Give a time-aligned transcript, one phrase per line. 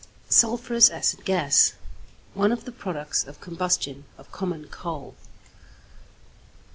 [0.29, 1.73] =Sulphurous Acid Gas.=
[2.33, 5.13] One of the products of combustion of common coal.